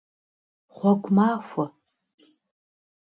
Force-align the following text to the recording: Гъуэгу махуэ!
Гъуэгу 0.75 1.09
махуэ! 1.15 1.65